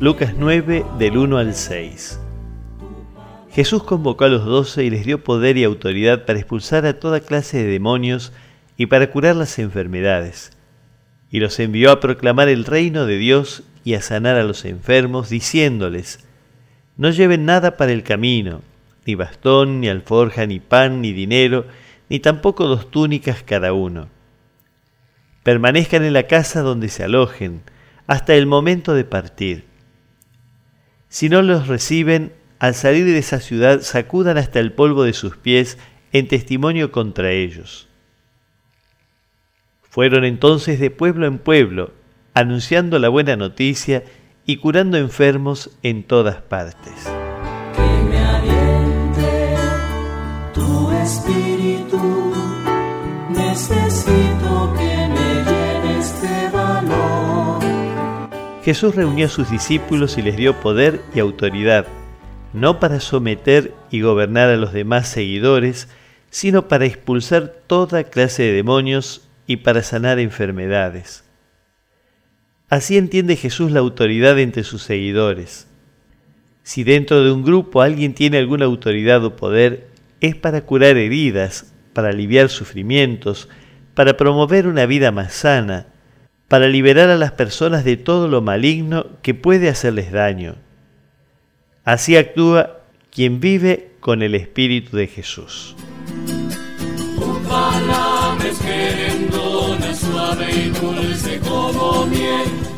[0.00, 2.18] Lucas 9 del 1 al 6.
[3.50, 7.20] Jesús convocó a los doce y les dio poder y autoridad para expulsar a toda
[7.20, 8.32] clase de demonios
[8.78, 10.52] y para curar las enfermedades.
[11.30, 15.28] Y los envió a proclamar el reino de Dios y a sanar a los enfermos,
[15.28, 16.26] diciéndoles,
[16.96, 18.62] No lleven nada para el camino,
[19.04, 21.66] ni bastón, ni alforja, ni pan, ni dinero,
[22.08, 24.08] ni tampoco dos túnicas cada uno.
[25.42, 27.60] Permanezcan en la casa donde se alojen,
[28.06, 29.69] hasta el momento de partir.
[31.10, 35.36] Si no los reciben, al salir de esa ciudad sacudan hasta el polvo de sus
[35.36, 35.76] pies
[36.12, 37.88] en testimonio contra ellos.
[39.82, 41.92] Fueron entonces de pueblo en pueblo,
[42.32, 44.04] anunciando la buena noticia
[44.46, 46.94] y curando enfermos en todas partes.
[47.74, 49.56] Que me aliente
[50.54, 52.32] tu espíritu,
[58.62, 61.86] Jesús reunió a sus discípulos y les dio poder y autoridad,
[62.52, 65.88] no para someter y gobernar a los demás seguidores,
[66.28, 71.24] sino para expulsar toda clase de demonios y para sanar enfermedades.
[72.68, 75.66] Así entiende Jesús la autoridad entre sus seguidores.
[76.62, 79.88] Si dentro de un grupo alguien tiene alguna autoridad o poder,
[80.20, 83.48] es para curar heridas, para aliviar sufrimientos,
[83.94, 85.86] para promover una vida más sana,
[86.50, 90.56] para liberar a las personas de todo lo maligno que puede hacerles daño.
[91.84, 95.76] Así actúa quien vive con el Espíritu de Jesús.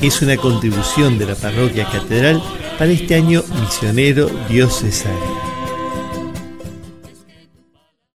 [0.00, 2.40] Es una contribución de la parroquia catedral
[2.78, 5.45] para este año misionero diocesano.